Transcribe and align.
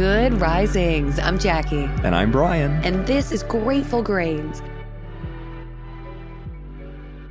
Good 0.00 0.40
risings. 0.40 1.18
I'm 1.18 1.38
Jackie. 1.38 1.84
And 2.04 2.16
I'm 2.16 2.32
Bryan. 2.32 2.82
And 2.84 3.06
this 3.06 3.32
is 3.32 3.42
Grateful 3.42 4.02
Grains. 4.02 4.62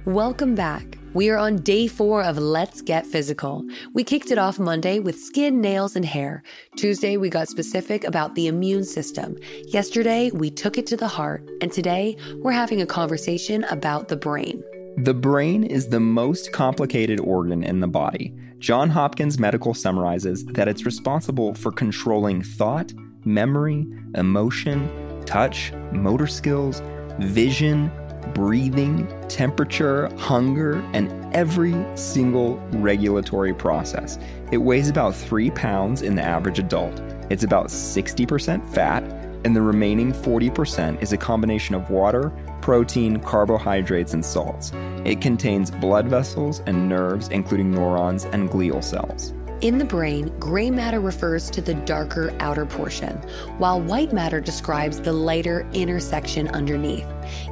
Welcome 0.05 0.54
back. 0.54 1.00
We 1.16 1.32
are 1.32 1.38
on 1.38 1.55
day 1.63 1.88
four 1.88 2.21
of 2.21 2.38
Let's 2.38 2.84
Get 2.84 3.07
Physical. 3.07 3.66
We 3.95 4.04
kicked 4.04 4.29
it 4.29 4.38
off 4.38 4.59
Monday 4.59 5.00
with 5.00 5.20
skin, 5.20 5.61
nails, 5.61 5.95
and 5.95 6.05
hair. 6.05 6.43
Tuesday, 6.75 7.18
we 7.18 7.27
got 7.27 7.47
specific 7.47 8.04
about 8.04 8.36
the 8.36 8.45
immune 8.45 8.83
system. 8.83 9.36
Yesterday, 9.65 10.29
we 10.29 10.51
took 10.51 10.77
it 10.77 10.86
to 10.86 10.95
the 10.95 11.07
heart. 11.07 11.49
And 11.61 11.71
today, 11.71 12.17
we're 12.36 12.51
having 12.51 12.83
a 12.83 12.86
conversation 12.86 13.63
about 13.71 14.09
the 14.09 14.15
brain. 14.15 14.63
The 15.04 15.13
brain 15.13 15.63
is 15.63 15.88
the 15.88 16.02
most 16.02 16.52
complicated 16.52 17.21
organ 17.21 17.63
in 17.63 17.79
the 17.79 17.88
body. 17.88 18.36
John 18.57 18.89
Hopkins 18.89 19.39
Medical 19.39 19.73
summarizes 19.73 20.43
that 20.48 20.67
it's 20.67 20.85
responsible 20.85 21.53
for 21.53 21.72
controlling 21.72 22.44
thought, 22.44 22.91
memory, 23.23 23.88
emotion, 24.16 24.89
touch, 25.25 25.72
motor 25.94 26.27
skills, 26.27 26.81
vision, 27.20 27.89
breathing, 28.34 29.08
temperature, 29.30 30.13
hunger, 30.17 30.81
and 30.91 31.09
every 31.34 31.73
single 31.95 32.58
regulatory 32.73 33.53
process. 33.53 34.20
It 34.52 34.58
weighs 34.58 34.89
about 34.89 35.16
three 35.16 35.50
pounds 35.52 36.02
in 36.02 36.16
the 36.16 36.23
average 36.23 36.59
adult. 36.59 37.00
It's 37.30 37.45
about 37.45 37.67
60% 37.67 38.73
fat, 38.73 39.03
and 39.45 39.55
the 39.55 39.61
remaining 39.61 40.11
40% 40.11 41.02
is 41.02 41.13
a 41.13 41.17
combination 41.17 41.75
of 41.75 41.89
water, 41.89 42.31
protein, 42.61 43.20
carbohydrates, 43.20 44.13
and 44.13 44.23
salts. 44.23 44.71
It 45.05 45.21
contains 45.21 45.71
blood 45.71 46.07
vessels 46.07 46.61
and 46.66 46.89
nerves, 46.89 47.30
including 47.30 47.71
neurons 47.71 48.25
and 48.25 48.49
glial 48.49 48.83
cells. 48.83 49.33
In 49.62 49.77
the 49.77 49.84
brain, 49.84 50.31
gray 50.40 50.72
matter 50.72 51.02
refers 51.02 51.49
to 51.49 51.59
the 51.59 51.73
darker 51.73 52.34
outer 52.40 52.66
portion, 52.66 53.17
while 53.58 53.81
white 53.81 54.14
matter 54.14 54.39
describes 54.39 55.02
the 55.02 55.11
lighter 55.11 55.67
inner 55.73 56.00
section 56.00 56.47
underneath. 56.50 57.06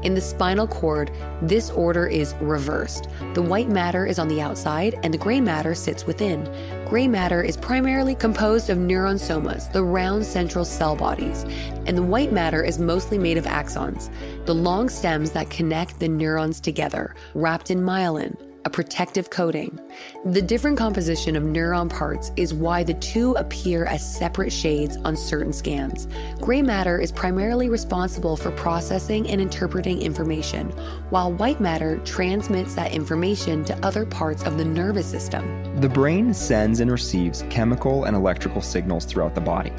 In 0.04 0.14
the 0.14 0.22
spinal 0.22 0.68
cord, 0.68 1.12
this 1.42 1.70
order 1.70 2.08
is 2.08 2.34
reversed. 2.40 3.10
The 3.34 3.42
white 3.42 3.68
matter 3.68 4.06
is 4.06 4.20
on 4.20 4.30
the 4.30 4.40
outside 4.40 4.98
and 5.04 5.14
the 5.14 5.18
gray 5.18 5.42
matter 5.42 5.76
sits 5.76 6.06
within. 6.06 6.46
Gray 6.88 7.10
matter 7.10 7.44
is 7.44 7.58
primarily 7.58 8.16
composed 8.16 8.70
of 8.70 8.78
neuron 8.78 9.20
somas, 9.20 9.70
the 9.74 9.84
round 9.84 10.26
central 10.26 10.64
cell 10.64 10.96
bodies, 10.96 11.44
and 11.88 11.98
the 11.98 12.02
white 12.02 12.32
matter 12.32 12.64
is 12.64 12.80
mostly 12.80 13.18
made 13.18 13.38
of 13.38 13.44
axons, 13.44 14.10
the 14.46 14.56
long 14.56 14.88
stems 14.88 15.32
that 15.32 15.50
connect 15.50 16.00
the 16.00 16.08
neurons 16.08 16.62
together, 16.62 17.16
wrapped 17.34 17.70
in 17.70 17.82
myelin 17.82 18.47
a 18.68 18.70
protective 18.70 19.30
coating. 19.30 19.80
The 20.26 20.42
different 20.42 20.78
composition 20.78 21.38
of 21.38 21.44
neuron 21.44 21.90
parts 21.90 22.34
is 22.36 22.54
why 22.54 22.84
the 22.84 22.96
two 22.96 23.32
appear 23.36 23.86
as 23.86 24.18
separate 24.18 24.52
shades 24.52 24.98
on 25.06 25.16
certain 25.16 25.54
scans. 25.54 26.10
Gray 26.42 26.62
matter 26.62 27.00
is 27.00 27.14
primarily 27.14 27.70
responsible 27.70 28.36
for 28.36 28.52
processing 28.52 29.30
and 29.30 29.40
interpreting 29.40 30.02
information, 30.02 30.70
while 31.12 31.32
white 31.32 31.62
matter 31.62 32.00
transmits 32.00 32.76
that 32.76 32.92
information 32.92 33.64
to 33.64 33.86
other 33.86 34.06
parts 34.06 34.44
of 34.44 34.58
the 34.58 34.66
nervous 34.66 35.08
system. 35.08 35.80
The 35.80 35.88
brain 35.88 36.34
sends 36.34 36.82
and 36.82 36.92
receives 36.92 37.46
chemical 37.50 38.04
and 38.04 38.18
electrical 38.18 38.62
signals 38.62 39.06
throughout 39.06 39.34
the 39.34 39.40
body. 39.40 39.72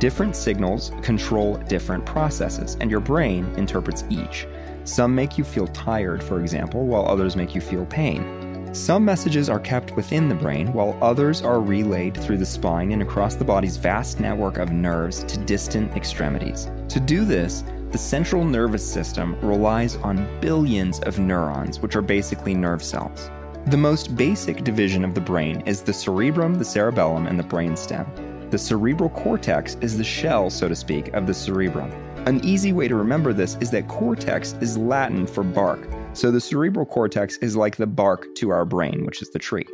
Different 0.00 0.36
signals 0.36 0.92
control 1.00 1.56
different 1.56 2.04
processes, 2.04 2.76
and 2.78 2.90
your 2.90 3.00
brain 3.00 3.46
interprets 3.56 4.04
each. 4.10 4.46
Some 4.84 5.14
make 5.14 5.38
you 5.38 5.44
feel 5.44 5.66
tired, 5.68 6.22
for 6.22 6.40
example, 6.40 6.86
while 6.86 7.06
others 7.06 7.36
make 7.36 7.54
you 7.54 7.60
feel 7.60 7.86
pain. 7.86 8.68
Some 8.74 9.04
messages 9.04 9.48
are 9.48 9.60
kept 9.60 9.96
within 9.96 10.28
the 10.28 10.34
brain, 10.34 10.72
while 10.72 10.98
others 11.00 11.42
are 11.42 11.60
relayed 11.60 12.16
through 12.16 12.38
the 12.38 12.46
spine 12.46 12.92
and 12.92 13.00
across 13.00 13.34
the 13.34 13.44
body's 13.44 13.76
vast 13.78 14.20
network 14.20 14.58
of 14.58 14.72
nerves 14.72 15.24
to 15.24 15.38
distant 15.38 15.96
extremities. 15.96 16.70
To 16.88 17.00
do 17.00 17.24
this, 17.24 17.64
the 17.92 17.98
central 17.98 18.44
nervous 18.44 18.84
system 18.84 19.38
relies 19.40 19.96
on 19.96 20.28
billions 20.40 20.98
of 21.00 21.18
neurons, 21.18 21.80
which 21.80 21.96
are 21.96 22.02
basically 22.02 22.52
nerve 22.52 22.82
cells. 22.82 23.30
The 23.66 23.76
most 23.78 24.14
basic 24.16 24.64
division 24.64 25.04
of 25.04 25.14
the 25.14 25.20
brain 25.20 25.62
is 25.64 25.80
the 25.80 25.92
cerebrum, 25.92 26.56
the 26.56 26.64
cerebellum, 26.64 27.26
and 27.26 27.38
the 27.38 27.44
brainstem. 27.44 28.50
The 28.50 28.58
cerebral 28.58 29.08
cortex 29.08 29.76
is 29.80 29.96
the 29.96 30.04
shell, 30.04 30.50
so 30.50 30.68
to 30.68 30.76
speak, 30.76 31.14
of 31.14 31.26
the 31.26 31.32
cerebrum. 31.32 31.90
An 32.26 32.42
easy 32.42 32.72
way 32.72 32.88
to 32.88 32.96
remember 32.96 33.34
this 33.34 33.58
is 33.60 33.70
that 33.72 33.86
cortex 33.86 34.54
is 34.62 34.78
Latin 34.78 35.26
for 35.26 35.44
bark, 35.44 35.86
so 36.14 36.30
the 36.30 36.40
cerebral 36.40 36.86
cortex 36.86 37.36
is 37.38 37.54
like 37.54 37.76
the 37.76 37.86
bark 37.86 38.34
to 38.36 38.48
our 38.48 38.64
brain, 38.64 39.04
which 39.04 39.20
is 39.20 39.28
the 39.28 39.38
tree. 39.38 39.66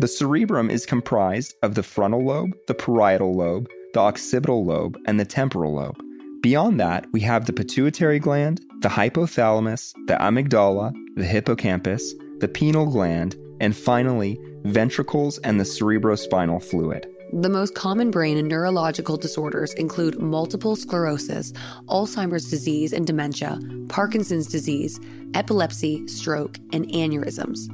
The 0.00 0.08
cerebrum 0.08 0.68
is 0.68 0.84
comprised 0.84 1.54
of 1.62 1.76
the 1.76 1.82
frontal 1.84 2.24
lobe, 2.24 2.54
the 2.66 2.74
parietal 2.74 3.36
lobe, 3.36 3.68
the 3.94 4.00
occipital 4.00 4.64
lobe, 4.64 4.98
and 5.06 5.20
the 5.20 5.24
temporal 5.24 5.74
lobe. 5.74 6.02
Beyond 6.42 6.80
that, 6.80 7.06
we 7.12 7.20
have 7.20 7.46
the 7.46 7.52
pituitary 7.52 8.18
gland, 8.18 8.60
the 8.80 8.88
hypothalamus, 8.88 9.92
the 10.08 10.14
amygdala, 10.14 10.92
the 11.14 11.24
hippocampus, 11.24 12.14
the 12.40 12.48
pineal 12.48 12.86
gland, 12.86 13.36
and 13.60 13.76
finally, 13.76 14.40
ventricles 14.64 15.38
and 15.38 15.60
the 15.60 15.64
cerebrospinal 15.64 16.64
fluid. 16.64 17.06
The 17.34 17.48
most 17.48 17.74
common 17.74 18.10
brain 18.10 18.36
and 18.36 18.46
neurological 18.46 19.16
disorders 19.16 19.72
include 19.72 20.20
multiple 20.20 20.76
sclerosis, 20.76 21.52
Alzheimer's 21.88 22.50
disease 22.50 22.92
and 22.92 23.06
dementia, 23.06 23.58
Parkinson's 23.88 24.46
disease, 24.46 25.00
epilepsy, 25.32 26.06
stroke, 26.08 26.58
and 26.74 26.86
aneurysms, 26.88 27.70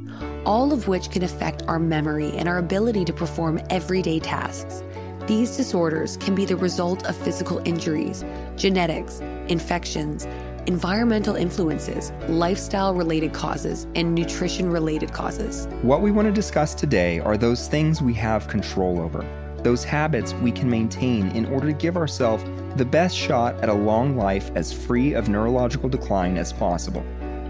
all 0.46 0.72
of 0.72 0.86
which 0.86 1.10
can 1.10 1.24
affect 1.24 1.64
our 1.66 1.80
memory 1.80 2.30
and 2.36 2.48
our 2.48 2.58
ability 2.58 3.04
to 3.06 3.12
perform 3.12 3.60
everyday 3.68 4.20
tasks. 4.20 4.84
These 5.26 5.56
disorders 5.56 6.16
can 6.18 6.36
be 6.36 6.44
the 6.44 6.56
result 6.56 7.04
of 7.06 7.16
physical 7.16 7.60
injuries, 7.64 8.24
genetics, 8.54 9.18
infections, 9.48 10.24
environmental 10.68 11.34
influences, 11.34 12.12
lifestyle 12.28 12.94
related 12.94 13.32
causes, 13.32 13.88
and 13.96 14.14
nutrition 14.14 14.70
related 14.70 15.12
causes. 15.12 15.66
What 15.82 16.00
we 16.00 16.12
want 16.12 16.26
to 16.26 16.32
discuss 16.32 16.76
today 16.76 17.18
are 17.18 17.36
those 17.36 17.66
things 17.66 18.00
we 18.00 18.14
have 18.14 18.46
control 18.46 19.00
over 19.00 19.26
those 19.62 19.84
habits 19.84 20.34
we 20.34 20.52
can 20.52 20.68
maintain 20.68 21.28
in 21.32 21.46
order 21.46 21.66
to 21.66 21.72
give 21.72 21.96
ourselves 21.96 22.44
the 22.76 22.84
best 22.84 23.16
shot 23.16 23.54
at 23.60 23.68
a 23.68 23.74
long 23.74 24.16
life 24.16 24.50
as 24.54 24.72
free 24.72 25.14
of 25.14 25.28
neurological 25.28 25.88
decline 25.88 26.36
as 26.36 26.52
possible. 26.52 27.04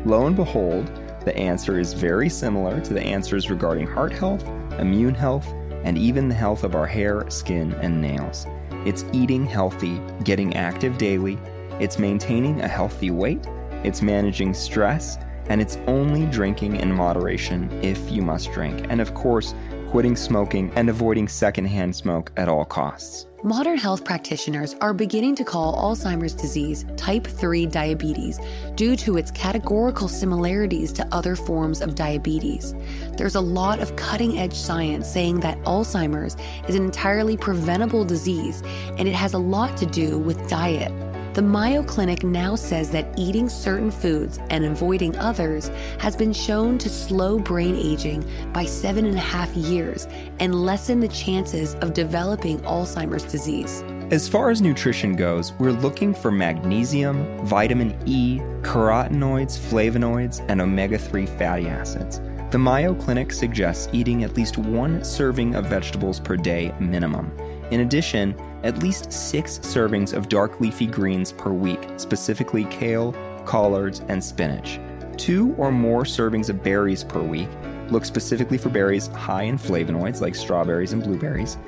Lo 0.05 0.27
and 0.27 0.37
behold, 0.37 0.91
the 1.25 1.37
answer 1.37 1.79
is 1.79 1.93
very 1.93 2.29
similar 2.29 2.81
to 2.81 2.95
the 2.95 3.03
answers 3.03 3.51
regarding 3.51 3.87
heart 3.87 4.13
health, 4.13 4.47
immune 4.79 5.15
health, 5.15 5.47
and 5.85 5.99
even 5.99 6.29
the 6.29 6.35
health 6.35 6.65
of 6.65 6.75
our 6.75 6.87
hair, 6.87 7.29
skin, 7.29 7.73
and 7.75 8.01
nails. 8.01 8.47
It's 8.87 9.05
eating 9.13 9.45
healthy, 9.45 10.01
getting 10.25 10.55
active 10.55 10.99
daily, 10.99 11.39
it's 11.81 11.99
maintaining 11.99 12.61
a 12.61 12.69
healthy 12.69 13.11
weight, 13.11 13.47
it's 13.85 14.03
managing 14.03 14.55
stress, 14.55 15.19
and 15.49 15.61
it's 15.61 15.77
only 15.87 16.27
drinking 16.27 16.77
in 16.77 16.93
moderation 16.93 17.71
if 17.83 18.11
you 18.11 18.23
must 18.23 18.53
drink. 18.53 18.87
And 18.91 19.01
of 19.01 19.15
course, 19.15 19.55
quitting 19.91 20.17
smoking, 20.17 20.71
and 20.77 20.91
avoiding 20.91 21.29
secondhand 21.29 21.95
smoke 21.95 22.31
at 22.37 22.49
all 22.49 22.65
costs. 22.65 23.27
Modern 23.45 23.79
health 23.79 24.05
practitioners 24.05 24.75
are 24.81 24.93
beginning 24.93 25.37
to 25.37 25.45
call 25.45 25.77
Alzheimer's 25.77 26.35
disease 26.35 26.85
type 26.97 27.25
3 27.25 27.67
diabetes 27.67 28.41
due 28.75 28.97
to 28.97 29.17
its 29.17 29.31
categorical 29.31 30.09
similarities 30.09 30.93
to 30.95 31.07
other 31.13 31.37
forms 31.37 31.81
of 31.81 31.95
diabetes. 31.95 32.75
There's 33.17 33.37
a 33.37 33.41
lot 33.41 33.79
of 33.79 33.95
cutting 33.95 34.41
edge 34.41 34.55
science 34.55 35.09
saying 35.09 35.39
that 35.41 35.57
Alzheimer's 35.63 36.37
is 36.69 36.75
an 36.75 36.83
entirely 36.83 37.37
preventable 37.37 38.05
disease 38.05 38.65
and 38.99 39.07
it 39.07 39.15
has 39.15 39.35
a 39.35 39.39
lot 39.39 39.77
to 39.77 39.87
do 39.87 40.19
with 40.19 40.49
diet. 40.49 40.91
The 41.39 41.43
Mayo 41.43 41.85
Clinic 41.85 42.25
now 42.25 42.57
says 42.57 42.91
that 42.91 43.17
eating 43.17 43.49
certain 43.49 43.93
foods 43.93 44.41
and 44.51 44.65
avoiding 44.65 45.17
others 45.19 45.71
has 46.01 46.17
been 46.17 46.33
shown 46.33 46.79
to 46.79 46.89
slow 46.89 47.39
brain 47.39 47.77
aging 47.77 48.29
by 48.53 48.65
seven 48.65 49.07
and 49.07 49.17
a 49.17 49.21
half 49.21 49.55
years 49.55 50.09
and 50.41 50.53
lessen 50.53 50.99
the 50.99 51.07
chances 51.07 51.77
of 51.77 51.95
developing 51.95 52.59
Alzheimer's 52.63 53.23
disease. 53.23 53.85
As 54.11 54.29
far 54.29 54.51
as 54.51 54.61
nutrition 54.61 55.15
goes, 55.15 55.53
we're 55.61 55.71
looking 55.71 56.13
for 56.13 56.33
magnesium, 56.33 57.47
vitamin 57.47 57.97
E, 58.05 58.41
carotenoids, 58.63 59.61
flavonoids, 59.61 60.45
and 60.49 60.61
omega 60.61 60.99
3 60.99 61.25
fatty 61.25 61.69
acids. 61.69 62.21
The 62.51 62.59
Mayo 62.59 62.97
Clinic 62.97 63.33
suggests 63.33 63.89
eating 63.93 64.25
at 64.25 64.35
least 64.35 64.59
one 64.59 65.05
serving 65.05 65.55
of 65.55 65.67
vegetables 65.67 66.19
per 66.19 66.37
day 66.37 66.75
minimum. 66.81 67.31
In 67.71 67.81
addition, 67.81 68.35
at 68.63 68.83
least 68.83 69.13
six 69.13 69.59
servings 69.61 70.13
of 70.13 70.29
dark 70.29 70.61
leafy 70.61 70.87
greens 70.87 71.33
per 71.33 71.53
week, 71.53 71.81
specifically 71.97 72.65
kale, 72.65 73.13
collards, 73.45 74.03
and 74.09 74.23
spinach. 74.23 74.81
Two 75.17 75.55
or 75.59 75.73
more 75.73 76.05
servings 76.05 76.49
of 76.49 76.63
berries 76.63 77.05
per 77.05 77.23
week. 77.23 77.49
Look 77.91 78.05
specifically 78.05 78.59
for 78.59 78.69
berries 78.69 79.09
high 79.09 79.45
in 79.45 79.59
flavonoids 79.59 80.21
like 80.21 80.35
strawberries 80.35 80.93
and 80.93 81.03
blueberries. 81.03 81.59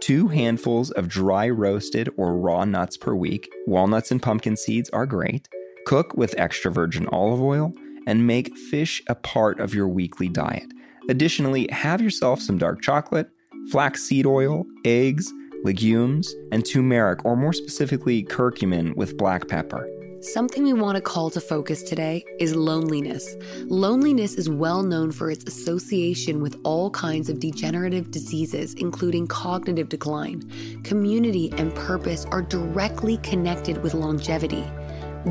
Two 0.00 0.28
handfuls 0.28 0.90
of 0.92 1.08
dry 1.08 1.48
roasted 1.48 2.08
or 2.16 2.36
raw 2.36 2.64
nuts 2.64 2.96
per 2.96 3.14
week. 3.14 3.50
Walnuts 3.66 4.10
and 4.10 4.22
pumpkin 4.22 4.56
seeds 4.56 4.90
are 4.90 5.06
great. 5.06 5.48
Cook 5.86 6.16
with 6.16 6.38
extra 6.38 6.70
virgin 6.70 7.06
olive 7.08 7.40
oil 7.40 7.72
and 8.06 8.26
make 8.26 8.56
fish 8.56 9.02
a 9.08 9.14
part 9.14 9.60
of 9.60 9.74
your 9.74 9.88
weekly 9.88 10.28
diet. 10.28 10.66
Additionally, 11.08 11.68
have 11.70 12.00
yourself 12.00 12.40
some 12.40 12.58
dark 12.58 12.82
chocolate, 12.82 13.28
flaxseed 13.70 14.26
oil, 14.26 14.64
eggs, 14.84 15.32
legumes, 15.66 16.34
and 16.52 16.64
turmeric, 16.64 17.24
or 17.24 17.36
more 17.36 17.52
specifically, 17.52 18.24
curcumin 18.24 18.96
with 18.96 19.18
black 19.18 19.48
pepper. 19.48 19.86
Something 20.20 20.64
we 20.64 20.72
want 20.72 20.96
to 20.96 21.02
call 21.02 21.28
to 21.30 21.40
focus 21.40 21.82
today 21.82 22.24
is 22.40 22.56
loneliness. 22.56 23.36
Loneliness 23.66 24.34
is 24.34 24.48
well 24.48 24.82
known 24.82 25.12
for 25.12 25.30
its 25.30 25.44
association 25.44 26.40
with 26.40 26.58
all 26.64 26.90
kinds 26.90 27.28
of 27.28 27.38
degenerative 27.38 28.10
diseases, 28.10 28.74
including 28.74 29.26
cognitive 29.26 29.88
decline. 29.88 30.40
Community 30.84 31.52
and 31.58 31.74
purpose 31.74 32.24
are 32.32 32.42
directly 32.42 33.18
connected 33.18 33.82
with 33.82 33.92
longevity. 33.92 34.64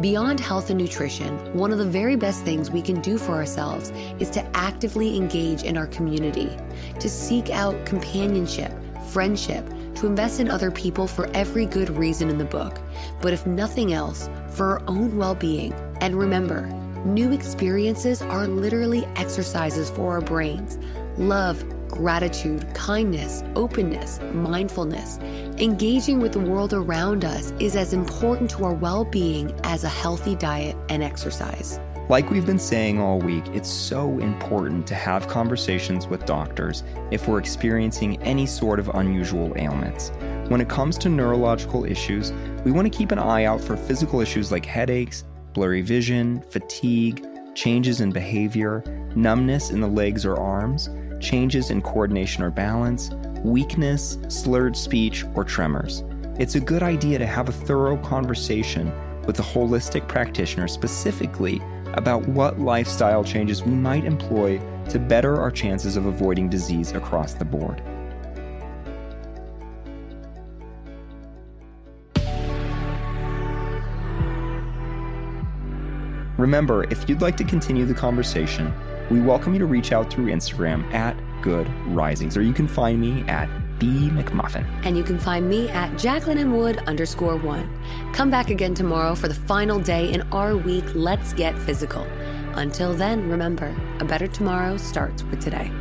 Beyond 0.02 0.40
health 0.40 0.70
and 0.70 0.80
nutrition, 0.80 1.32
one 1.54 1.72
of 1.72 1.78
the 1.78 1.90
very 1.90 2.16
best 2.16 2.44
things 2.44 2.70
we 2.70 2.82
can 2.82 3.02
do 3.02 3.18
for 3.18 3.32
ourselves 3.32 3.92
is 4.20 4.30
to 4.32 4.46
actively 4.56 5.18
engage 5.18 5.64
in 5.64 5.78
our 5.78 5.88
community, 5.88 6.56
to 7.00 7.10
seek 7.10 7.50
out 7.50 7.86
companionship, 7.86 8.72
friendship, 9.08 9.66
invest 10.06 10.40
in 10.40 10.50
other 10.50 10.72
people 10.72 11.07
for 11.07 11.30
every 11.34 11.66
good 11.66 11.90
reason 11.90 12.30
in 12.30 12.38
the 12.38 12.46
book. 12.46 12.80
But 13.22 13.34
if 13.34 13.46
nothing 13.46 13.94
else, 13.94 14.30
for 14.50 14.80
our 14.80 14.84
own 14.88 15.18
well 15.18 15.36
being. 15.36 15.74
And 16.02 16.16
remember, 16.16 16.68
new 17.06 17.31
experiences 17.31 18.22
are 18.22 18.48
literally 18.48 19.06
exercises 19.16 19.90
for 19.90 20.13
our 20.13 20.22
brains. 20.22 20.78
Love, 21.18 21.63
gratitude, 21.88 22.74
kindness, 22.74 23.44
openness, 23.56 24.19
mindfulness. 24.34 25.18
Engaging 25.57 26.19
with 26.19 26.34
the 26.34 26.40
world 26.40 26.74
around 26.74 27.24
us 27.24 27.51
is 27.60 27.75
as 27.75 27.94
important 27.94 28.50
to 28.51 28.66
our 28.66 28.74
well 28.74 29.06
being 29.06 29.54
as 29.63 29.84
a 29.84 29.90
healthy 29.90 30.36
diet 30.36 30.75
and 30.90 31.04
exercise. 31.04 31.80
Like 32.07 32.30
we've 32.30 32.46
been 32.46 32.60
saying 32.60 33.00
all 33.00 33.18
week, 33.18 33.44
it's 33.48 33.68
so 33.69 34.19
important 34.19 34.86
to 34.88 34.94
have 34.94 35.28
conversations 35.28 36.06
with 36.06 36.24
doctors 36.28 36.84
if 37.10 37.28
we're 37.28 37.40
experiencing 37.40 38.22
any 38.22 38.46
sort 38.46 38.80
of 38.80 38.90
unusual 38.90 39.52
ailments. 39.56 40.12
When 40.50 40.62
it 40.62 40.69
comes 40.69 41.00
to 41.00 41.10
neurological 41.10 41.84
issues, 41.84 42.31
we 42.63 42.72
want 42.72 42.86
to 42.86 42.96
keep 42.96 43.12
an 43.12 43.18
eye 43.18 43.46
out 43.46 43.60
for 43.60 43.75
physical 43.75 44.22
issues 44.22 44.52
like 44.52 44.68
headaches, 44.68 45.24
blurry 45.54 45.81
vision, 45.81 46.44
fatigue, 46.52 47.25
changes 47.56 48.02
in 48.02 48.12
behavior, 48.12 48.84
numbness 49.16 49.72
in 49.72 49.81
the 49.81 49.88
legs 49.88 50.28
or 50.28 50.38
arms, 50.38 50.92
changes 51.19 51.72
in 51.72 51.81
coordination 51.81 52.44
or 52.44 52.51
balance, 52.51 53.10
weakness, 53.44 54.19
slurred 54.28 54.78
speech, 54.78 55.25
or 55.34 55.44
tremors. 55.44 56.04
It's 56.38 56.54
a 56.54 56.60
good 56.60 56.84
idea 56.84 57.18
to 57.18 57.25
have 57.25 57.50
a 57.50 57.54
thorough 57.54 57.98
conversation 57.98 58.94
with 59.25 59.40
a 59.40 59.44
holistic 59.44 60.08
practitioner 60.08 60.68
specifically 60.68 61.60
about 61.96 62.28
what 62.28 62.60
lifestyle 62.60 63.24
changes 63.24 63.64
we 63.64 63.74
might 63.74 64.06
employ 64.06 64.60
to 64.90 65.00
better 65.00 65.42
our 65.42 65.50
chances 65.50 65.98
of 65.98 66.06
avoiding 66.06 66.50
disease 66.50 66.92
across 66.92 67.34
the 67.34 67.46
board. 67.46 67.82
Remember, 76.38 76.84
if 76.92 77.08
you'd 77.08 77.22
like 77.22 77.38
to 77.38 77.46
continue 77.46 77.86
the 77.86 77.94
conversation, 77.94 78.74
we 79.10 79.22
welcome 79.22 79.54
you 79.54 79.60
to 79.60 79.66
reach 79.66 79.92
out 79.92 80.12
through 80.12 80.26
Instagram 80.26 80.84
at 80.94 81.16
Good 81.42 81.70
Risings, 81.88 82.36
or 82.36 82.42
you 82.42 82.54
can 82.54 82.68
find 82.68 83.00
me 83.00 83.22
at 83.30 83.50
B 83.80 84.10
McMuffin. 84.10 84.66
And 84.86 84.98
you 84.98 85.04
can 85.04 85.19
find 85.19 85.50
me 85.50 85.69
at 85.69 85.98
Jacqueline 85.98 86.38
and 86.38 86.57
Wood 86.57 86.77
underscore 86.88 87.38
one. 87.38 87.69
Come 88.13 88.30
back 88.30 88.50
again 88.50 88.74
tomorrow 88.74 89.16
for 89.16 89.27
the 89.27 89.33
final 89.33 89.80
day 89.80 90.12
in 90.12 90.22
our 90.31 90.56
week, 90.56 90.86
Let's 90.94 91.33
Get 91.33 91.57
Physical. 91.60 92.07
Until 92.56 92.94
then, 92.94 93.30
remember, 93.30 93.75
a 94.00 94.06
better 94.06 94.27
tomorrow 94.27 94.77
starts 94.77 95.24
with 95.24 95.42
today. 95.42 95.72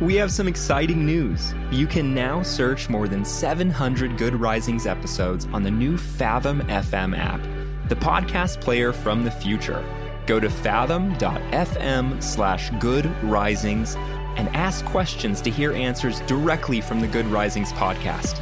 We 0.00 0.16
have 0.16 0.32
some 0.32 0.48
exciting 0.48 1.06
news. 1.06 1.54
You 1.70 1.86
can 1.86 2.14
now 2.14 2.42
search 2.42 2.88
more 2.88 3.06
than 3.06 3.24
700 3.24 4.18
Good 4.18 4.34
Risings 4.34 4.86
episodes 4.86 5.46
on 5.52 5.62
the 5.62 5.70
new 5.70 5.96
Fathom 5.96 6.60
FM 6.62 7.16
app, 7.16 7.40
the 7.88 7.96
podcast 7.96 8.60
player 8.60 8.92
from 8.92 9.22
the 9.22 9.30
future. 9.30 9.84
Go 10.26 10.40
to 10.40 10.48
fathom.fm 10.50 12.22
slash 12.22 12.70
good 12.80 13.06
risings 13.22 13.96
and 14.36 14.48
ask 14.56 14.84
questions 14.84 15.40
to 15.42 15.50
hear 15.50 15.72
answers 15.72 16.20
directly 16.22 16.80
from 16.80 17.00
the 17.00 17.08
Good 17.08 17.26
Risings 17.26 17.72
podcast. 17.72 18.38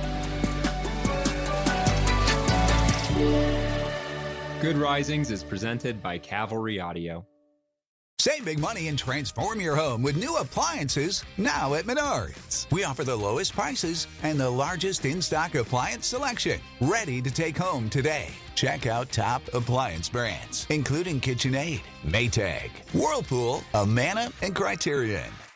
Good 4.61 4.77
Risings 4.77 5.31
is 5.31 5.43
presented 5.43 6.03
by 6.03 6.19
Cavalry 6.19 6.79
Audio. 6.79 7.27
Save 8.21 8.45
big 8.45 8.59
money 8.59 8.89
and 8.89 8.99
transform 8.99 9.63
your 9.63 9.75
home 9.75 10.03
with 10.03 10.19
new 10.19 10.37
appliances 10.37 11.25
now 11.39 11.73
at 11.73 11.87
Menards. 11.87 12.71
We 12.71 12.85
offer 12.85 13.03
the 13.03 13.17
lowest 13.17 13.55
prices 13.55 14.07
and 14.23 14.39
the 14.39 14.51
largest 14.51 15.07
in 15.07 15.23
stock 15.23 15.55
appliance 15.55 16.07
selection. 16.07 16.61
Ready 16.83 17.23
to 17.23 17.31
take 17.31 17.57
home 17.57 17.89
today. 17.89 18.29
Check 18.55 18.87
out 18.87 19.11
top 19.11 19.41
appliance 19.55 20.11
brands, 20.11 20.67
including 20.69 21.19
KitchenAid, 21.19 21.81
Maytag, 22.05 22.69
Whirlpool, 22.93 23.65
Amana, 23.73 24.31
and 24.43 24.55
Criterion. 24.55 25.33